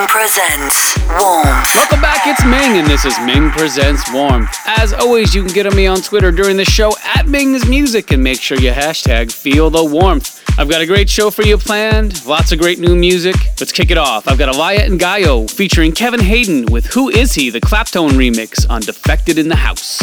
Ming 0.00 0.08
presents. 0.08 0.96
Welcome 1.08 2.00
back, 2.00 2.26
it's 2.26 2.42
Ming, 2.46 2.78
and 2.78 2.86
this 2.88 3.04
is 3.04 3.18
Ming 3.20 3.50
Presents 3.50 4.10
Warmth. 4.10 4.56
As 4.64 4.94
always, 4.94 5.34
you 5.34 5.44
can 5.44 5.52
get 5.52 5.66
on 5.66 5.76
me 5.76 5.86
on 5.86 5.98
Twitter 5.98 6.32
during 6.32 6.56
the 6.56 6.64
show 6.64 6.94
at 7.04 7.28
Ming's 7.28 7.66
Music 7.66 8.10
and 8.10 8.22
make 8.24 8.40
sure 8.40 8.58
you 8.58 8.70
hashtag 8.70 9.30
feel 9.30 9.68
the 9.68 9.84
warmth. 9.84 10.42
I've 10.58 10.70
got 10.70 10.80
a 10.80 10.86
great 10.86 11.10
show 11.10 11.28
for 11.28 11.42
you 11.42 11.58
planned, 11.58 12.24
lots 12.24 12.50
of 12.50 12.58
great 12.58 12.78
new 12.78 12.96
music. 12.96 13.36
Let's 13.60 13.72
kick 13.72 13.90
it 13.90 13.98
off. 13.98 14.26
I've 14.26 14.38
got 14.38 14.54
Alaia 14.54 14.86
and 14.86 14.98
Gallo 14.98 15.46
featuring 15.46 15.92
Kevin 15.92 16.20
Hayden 16.20 16.64
with 16.72 16.86
Who 16.86 17.10
Is 17.10 17.34
He, 17.34 17.50
the 17.50 17.60
Claptone 17.60 18.12
remix 18.12 18.68
on 18.70 18.80
Defected 18.80 19.38
in 19.38 19.48
the 19.48 19.56
House. 19.56 20.00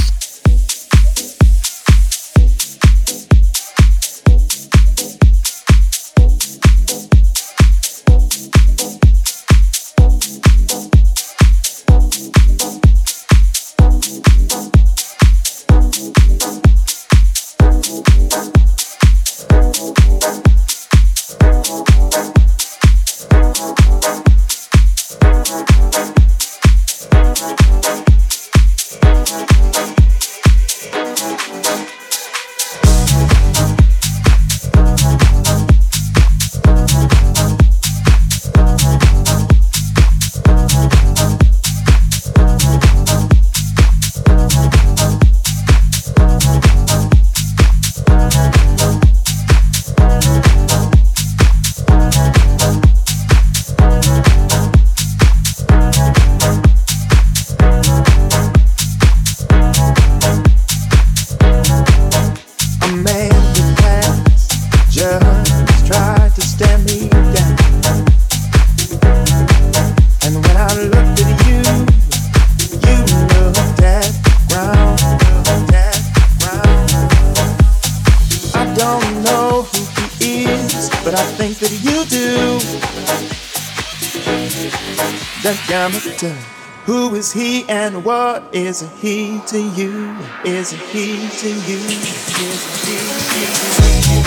Who 86.86 87.14
is 87.16 87.32
he 87.32 87.64
and 87.70 88.04
what 88.04 88.44
is 88.52 88.82
he 89.00 89.40
to 89.48 89.60
you? 89.60 90.16
Is 90.46 90.72
he 90.72 91.30
to 91.30 91.50
you? 91.50 91.78
Is 91.78 92.92
he 92.92 94.16
to 94.16 94.24
you? 94.24 94.27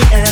and 0.00 0.28
end. 0.28 0.31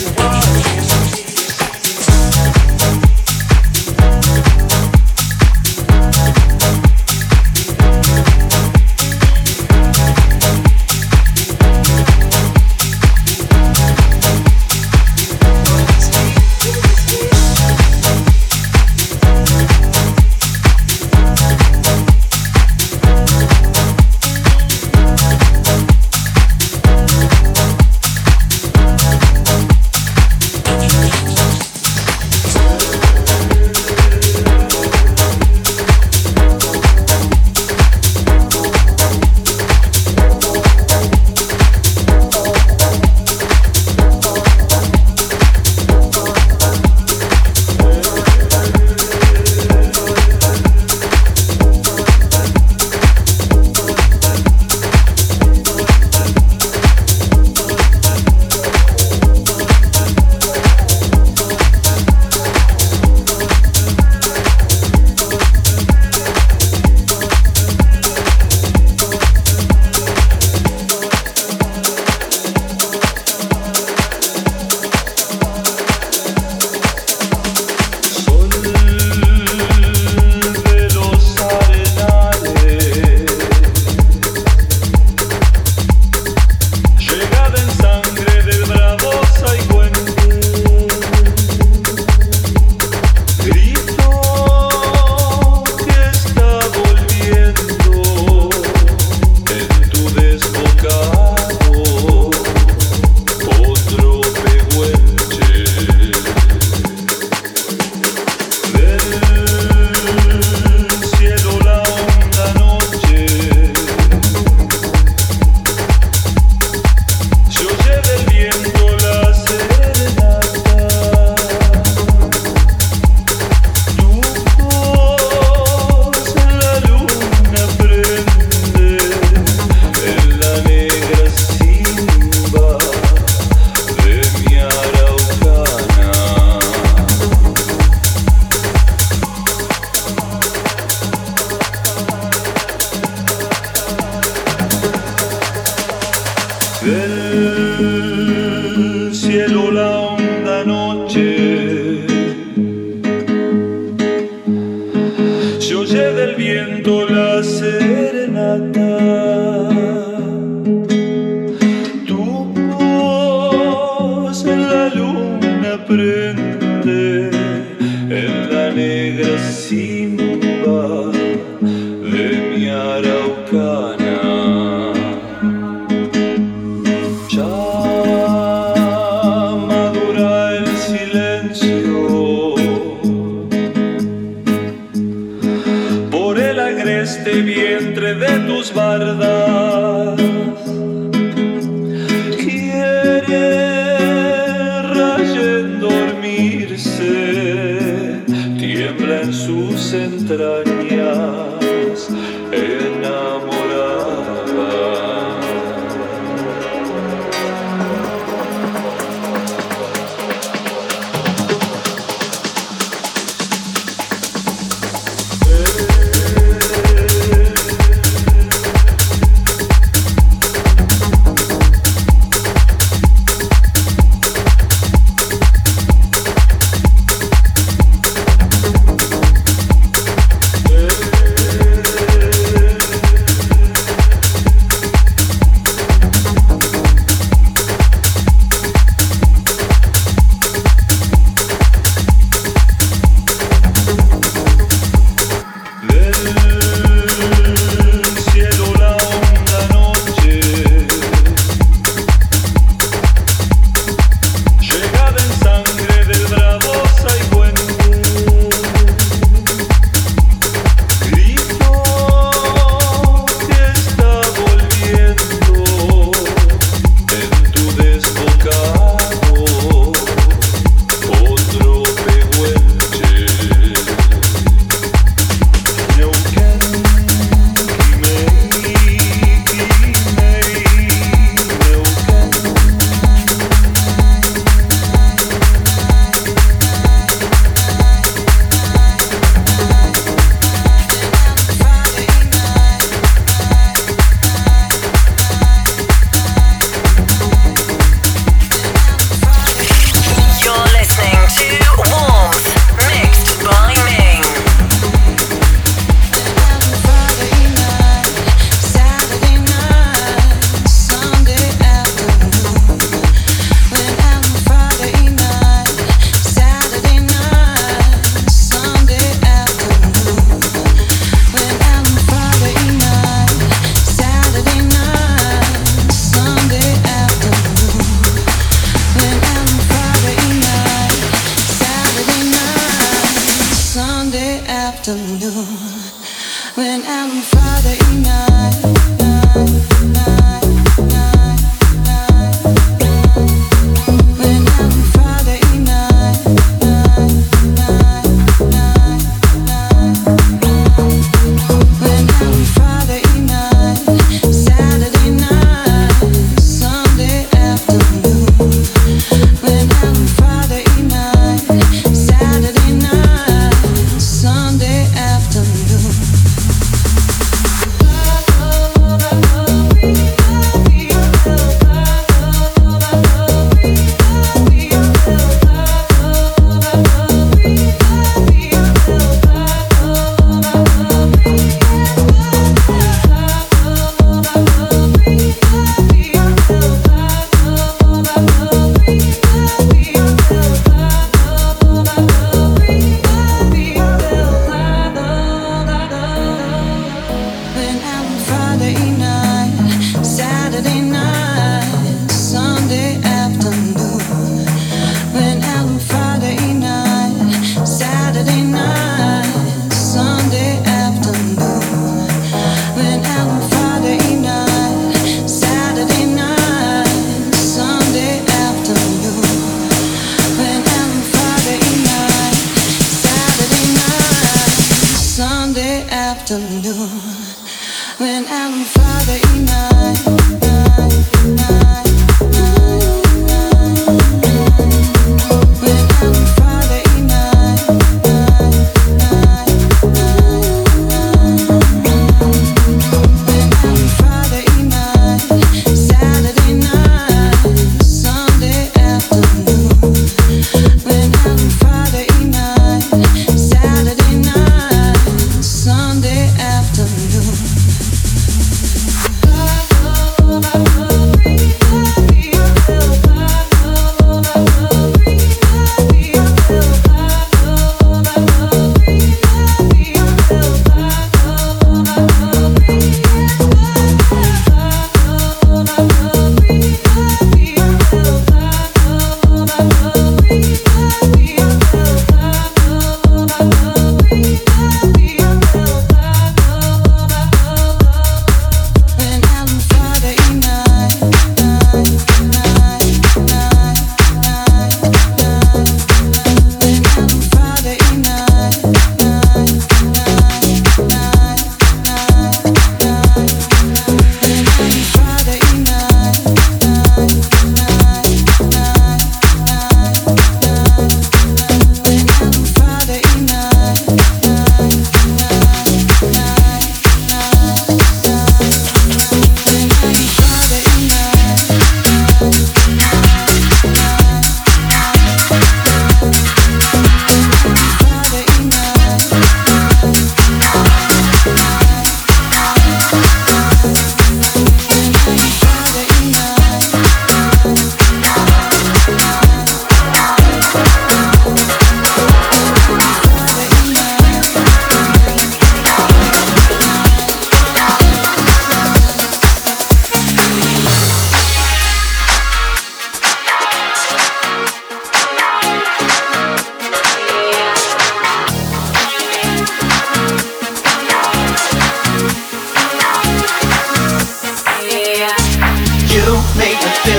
when 336.55 336.83
I'm 336.87 337.23
Friday 337.23 338.03
night. 338.03 338.80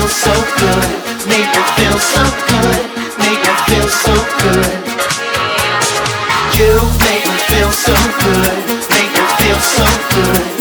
feel 0.02 0.08
so 0.08 0.34
good, 0.58 1.28
make 1.28 1.46
me 1.46 1.62
feel 1.76 1.98
so 1.98 2.22
good, 2.48 2.90
make 3.18 3.38
me 3.38 3.54
feel 3.66 3.88
so 3.88 4.14
good. 4.42 4.66
You 6.58 6.74
make 6.98 7.24
me 7.24 7.38
feel 7.46 7.70
so 7.70 7.94
good, 8.18 8.52
make 8.90 9.12
me 9.12 9.24
feel 9.38 9.60
so 9.60 9.86
good. 10.10 10.51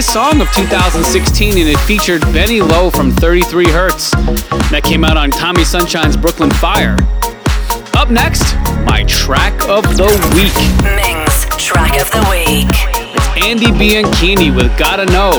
biggest 0.00 0.14
song 0.14 0.40
of 0.40 0.50
2016, 0.52 1.58
and 1.58 1.68
it 1.68 1.78
featured 1.80 2.22
Benny 2.32 2.62
Lowe 2.62 2.88
from 2.88 3.10
33 3.10 3.68
Hertz. 3.68 4.12
That 4.72 4.80
came 4.82 5.04
out 5.04 5.18
on 5.18 5.30
Tommy 5.30 5.62
Sunshine's 5.62 6.16
Brooklyn 6.16 6.48
Fire. 6.52 6.96
Up 7.98 8.08
next, 8.08 8.54
my 8.86 9.04
track 9.06 9.52
of 9.68 9.84
the 9.98 10.08
week. 10.32 10.56
Ming's 10.96 11.44
track 11.62 12.00
of 12.00 12.10
the 12.12 12.24
week. 12.32 12.72
It's 13.12 13.44
Andy 13.44 13.66
Bianchini 13.66 14.56
with 14.56 14.72
Gotta 14.78 15.04
Know 15.04 15.32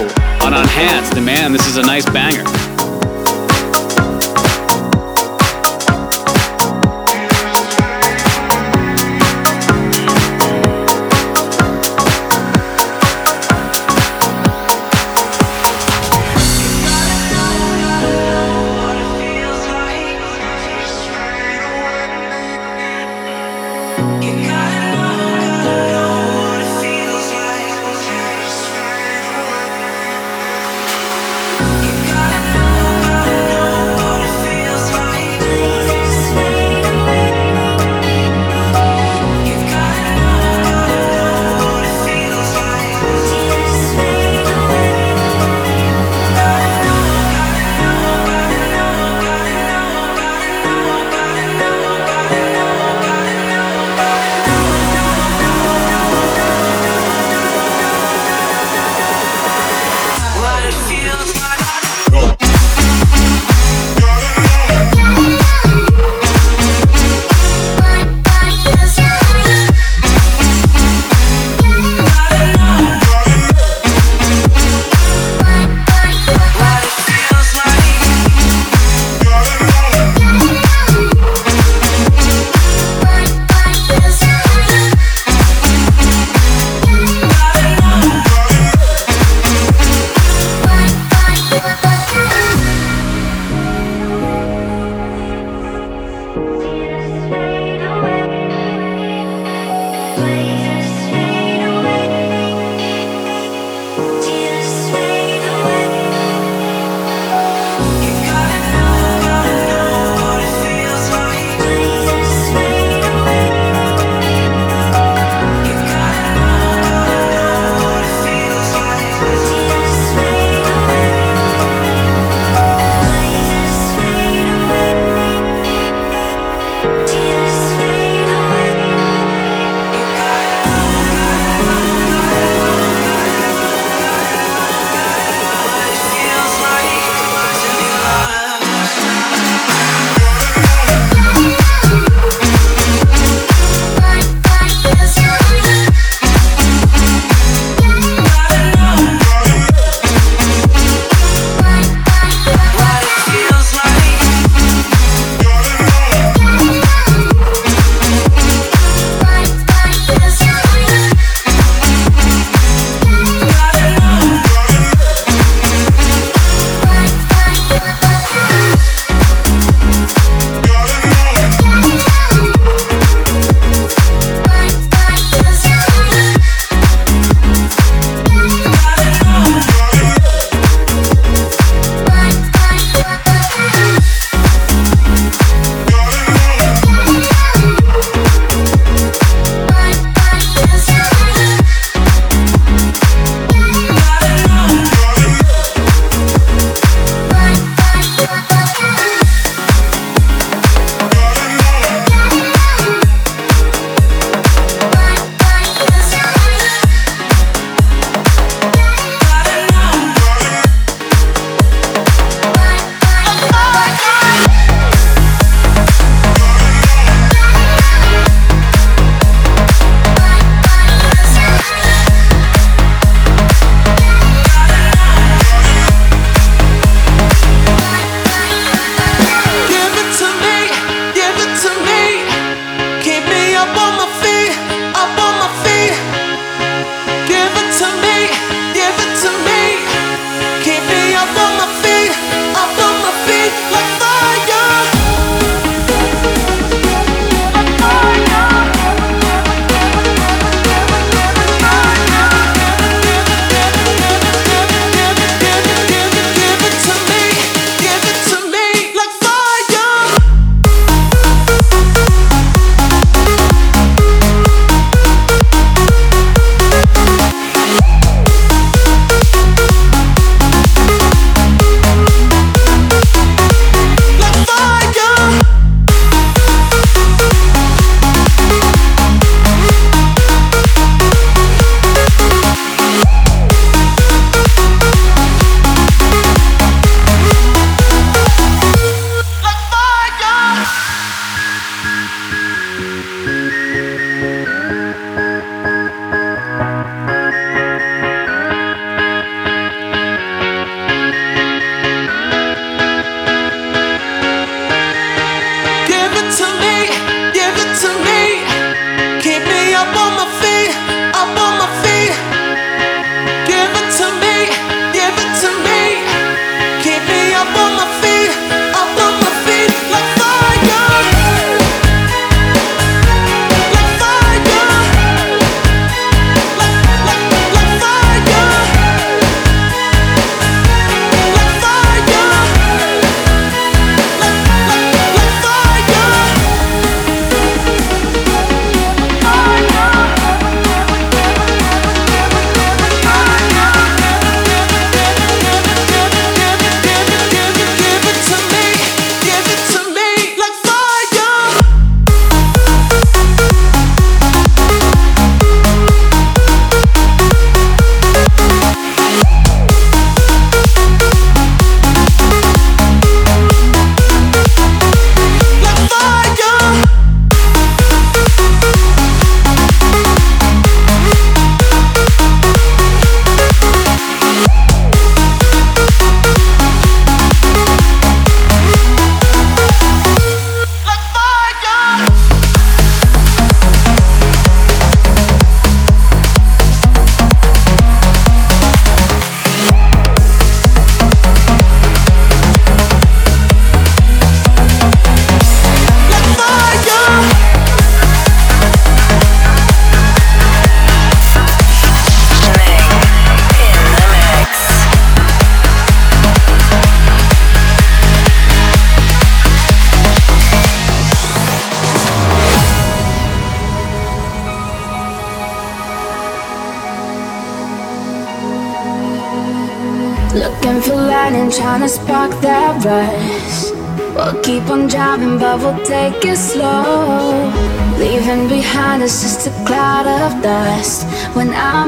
on 0.46 0.54
On 0.54 0.68
Hands. 0.68 1.10
The 1.10 1.22
man, 1.22 1.52
this 1.52 1.66
is 1.66 1.78
a 1.78 1.82
nice 1.82 2.06
banger. 2.06 2.61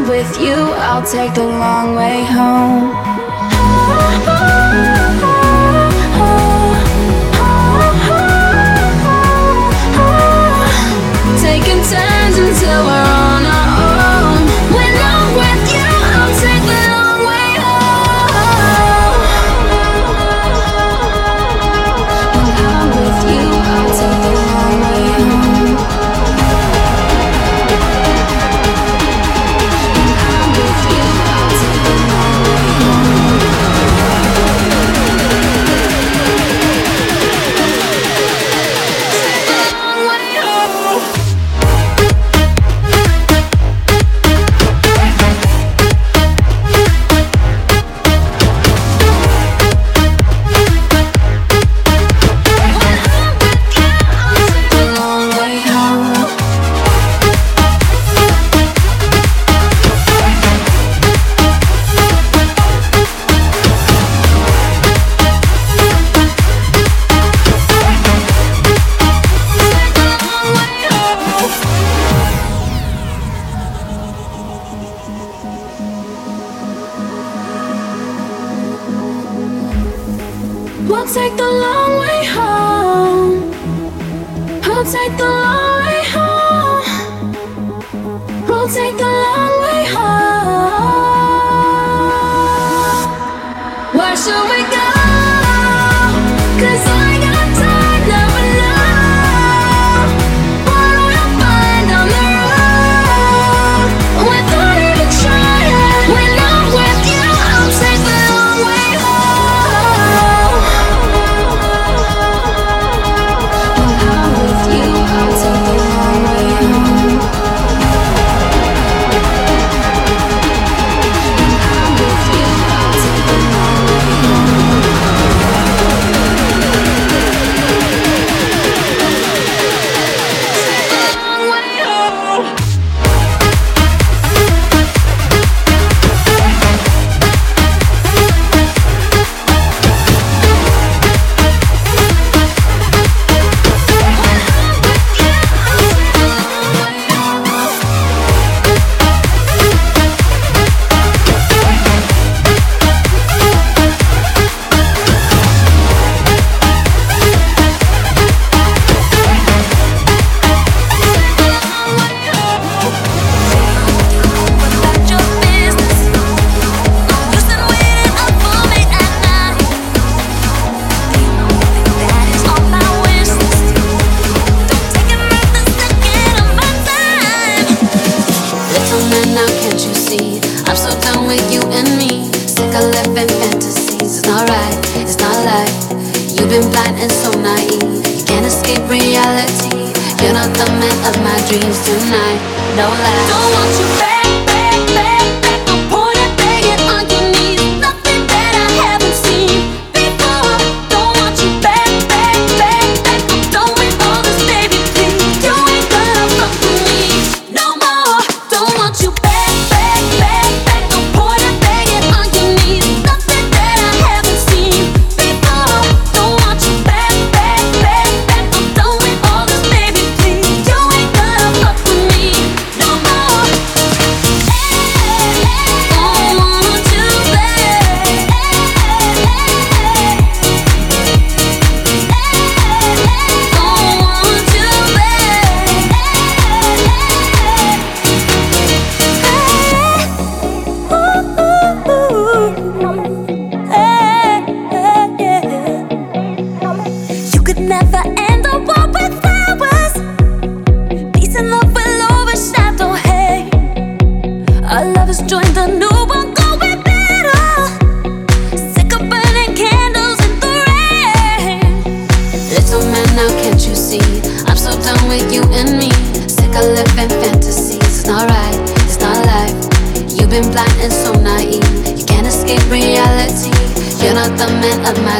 With 0.08 0.40
you, 0.40 0.54
I'll 0.54 1.06
take 1.06 1.34
the 1.34 1.46
long 1.46 1.96
way 1.96 2.24
home. 2.26 2.93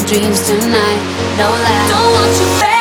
dreams 0.06 0.42
tonight. 0.46 1.02
No 1.38 1.50
lie. 1.50 1.88
Don't 1.88 2.12
want 2.14 2.40
you 2.40 2.60
back. 2.60 2.73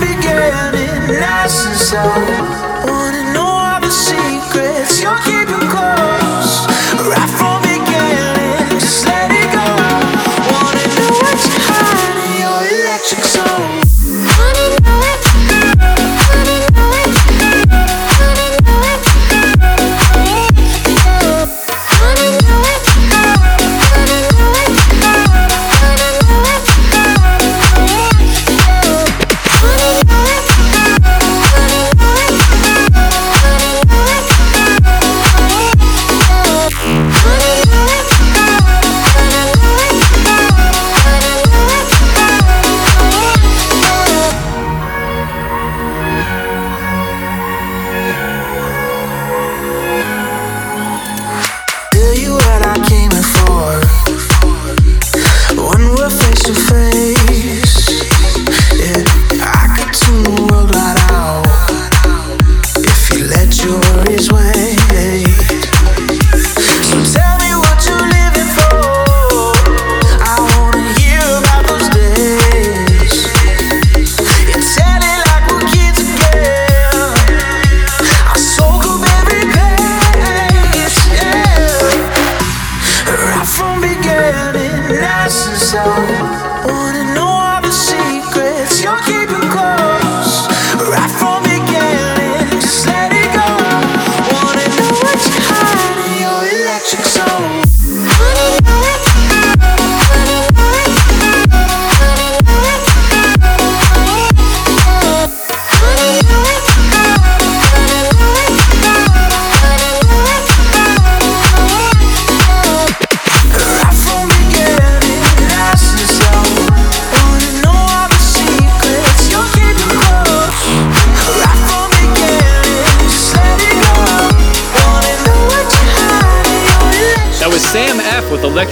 beginning, 0.00 1.20
last 1.20 1.66
inside. 1.66 2.86
Wanna 2.88 3.32
know 3.32 3.46
all 3.46 3.80
the 3.80 3.90
secrets 3.90 5.02
you're 5.02 5.18
keeping. 5.24 5.45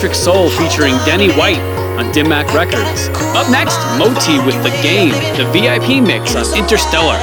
Electric 0.05 0.23
Soul 0.23 0.51
featuring 0.51 0.93
Denny 1.07 1.31
White 1.31 1.61
on 1.97 2.13
Dim 2.13 2.29
Mak 2.29 2.53
Records. 2.53 3.09
Up 3.35 3.51
next, 3.51 3.79
Moti 3.97 4.37
with 4.45 4.55
The 4.63 4.69
Game, 4.83 5.13
the 5.39 5.49
VIP 5.51 6.05
mix 6.07 6.37
on 6.37 6.45
Interstellar. 6.59 7.17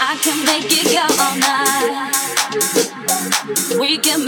I 0.00 0.16
can 0.22 0.44
make 0.44 0.66
it 0.68 0.86
go 0.92 1.06
all 1.22 1.36
night. 1.38 2.16
We 3.80 3.98
can 3.98 4.25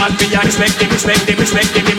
man, 0.00 0.16
we 0.18 0.34
expect 0.34 0.80
him, 0.80 0.90
expect 0.90 1.28
him, 1.28 1.38
expect. 1.38 1.89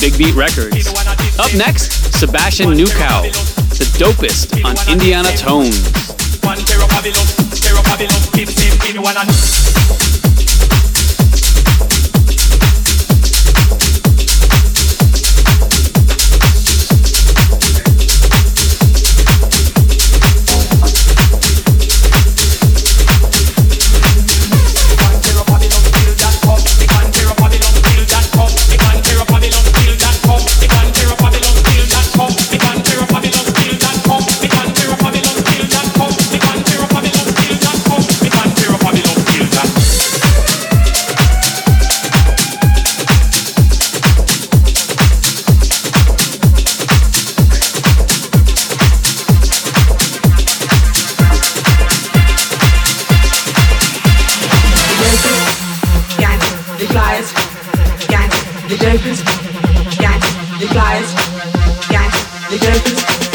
Beat 0.00 0.34
Records. 0.34 0.88
Up 1.38 1.52
next, 1.54 2.18
Sebastian 2.18 2.70
Newcow, 2.70 3.30
the 3.76 3.84
dopest 4.00 4.64
on 4.64 4.74
Indiana 4.90 5.28
Tones. 5.36 5.90
Dopest, 58.76 59.24
gangsters, 59.98 60.60
the 60.60 60.68
flyers, 60.68 61.14
gangsters, 61.88 62.50
the 62.50 62.56
dopest, 62.66 63.29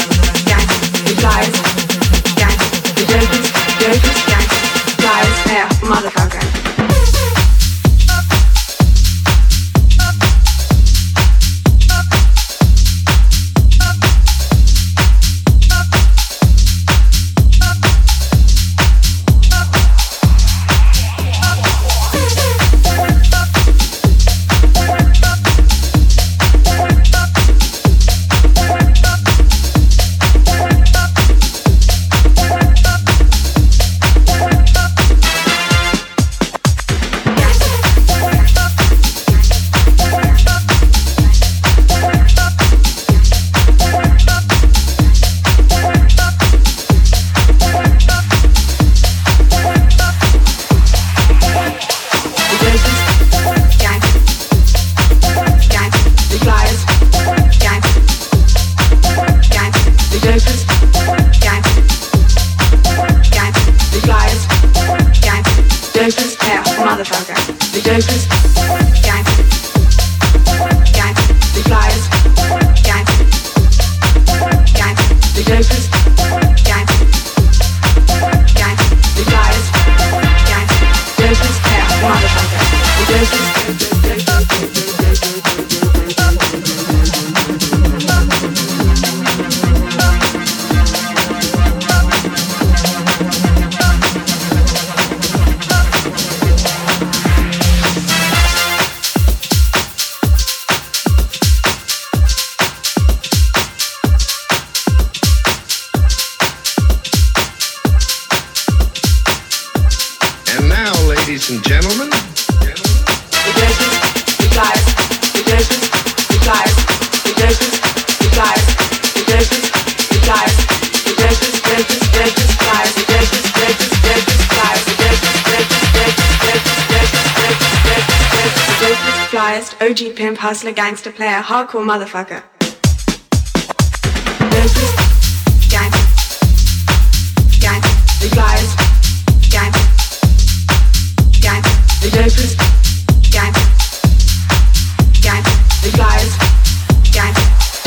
hustler, 130.46 130.72
gangster, 130.72 131.10
player, 131.10 131.42
hardcore 131.42 131.84
motherfucker. 131.84 132.55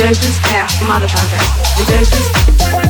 Gangster, 0.09 0.27
dopest, 0.27 0.41
player, 0.41 0.65
motherfucker. 0.87 1.87
Gangster, 1.87 2.88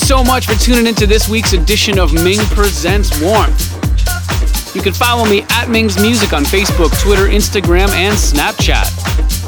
you 0.00 0.06
so 0.06 0.22
much 0.22 0.46
for 0.46 0.54
tuning 0.54 0.86
into 0.86 1.06
this 1.06 1.28
week's 1.28 1.52
edition 1.54 1.98
of 1.98 2.12
Ming 2.12 2.38
Presents 2.50 3.20
Warmth. 3.20 3.74
You 4.74 4.82
can 4.82 4.92
follow 4.92 5.24
me 5.24 5.42
at 5.50 5.68
Ming's 5.68 6.00
Music 6.00 6.32
on 6.32 6.44
Facebook, 6.44 6.90
Twitter, 7.02 7.24
Instagram, 7.24 7.88
and 7.90 8.14
Snapchat. 8.14 8.86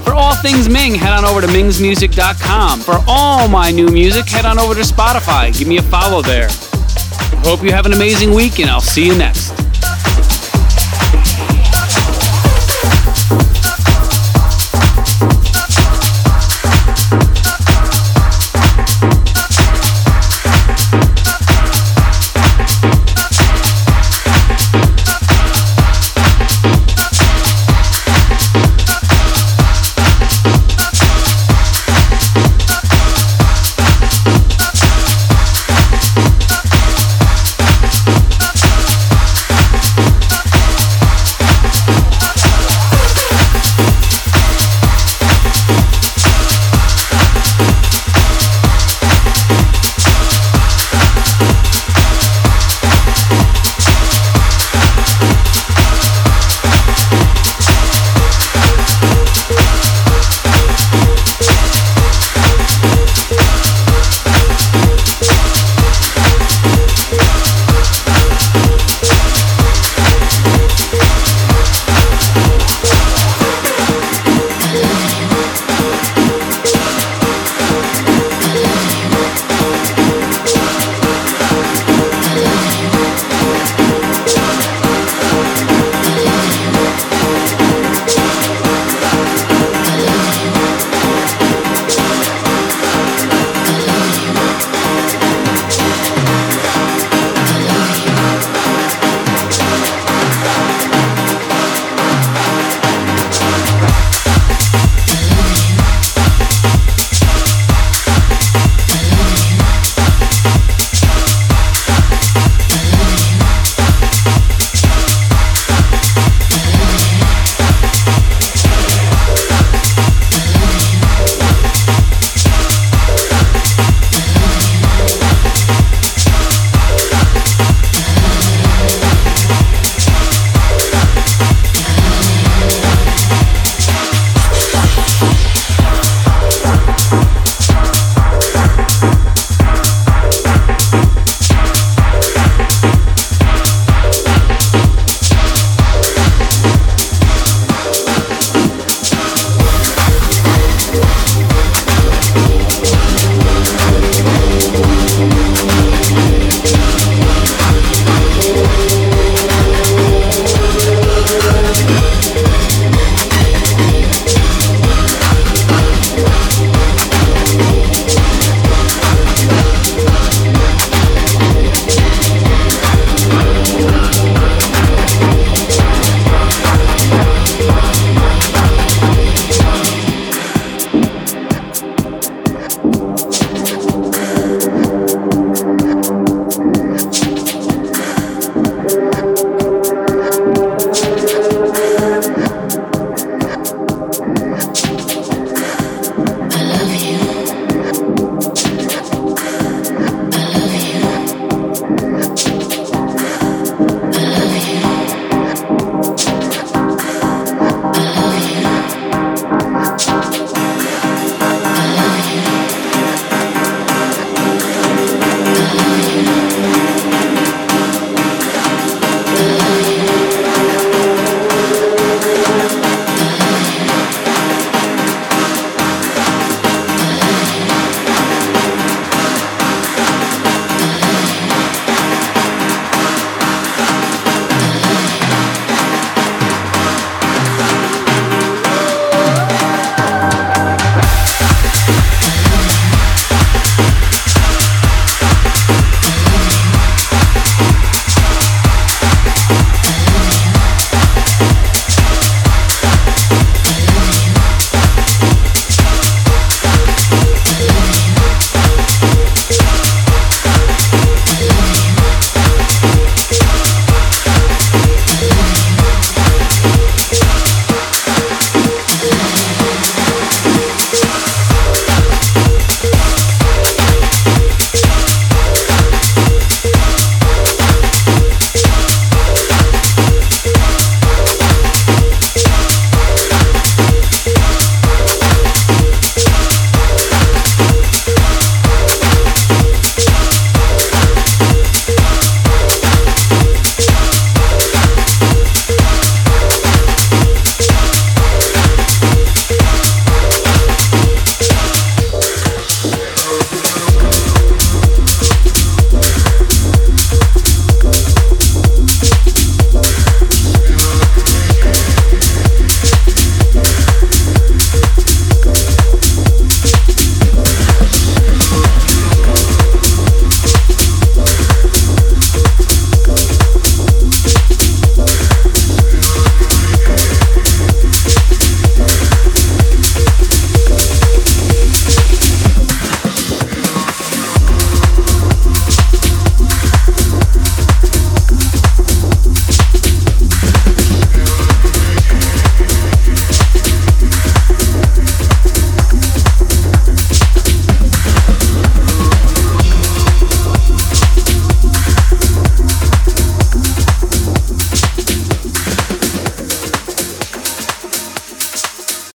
For 0.04 0.14
all 0.14 0.34
things 0.36 0.68
Ming, 0.68 0.94
head 0.94 1.12
on 1.12 1.24
over 1.24 1.40
to 1.40 1.46
mingsmusic.com. 1.46 2.80
For 2.80 2.98
all 3.06 3.48
my 3.48 3.70
new 3.70 3.88
music, 3.88 4.28
head 4.28 4.44
on 4.44 4.58
over 4.58 4.74
to 4.74 4.80
Spotify. 4.80 5.56
Give 5.56 5.68
me 5.68 5.76
a 5.76 5.82
follow 5.82 6.22
there. 6.22 6.48
Hope 7.44 7.62
you 7.62 7.70
have 7.70 7.86
an 7.86 7.92
amazing 7.92 8.32
week, 8.32 8.58
and 8.60 8.70
I'll 8.70 8.80
see 8.80 9.06
you 9.06 9.16
next. 9.16 9.49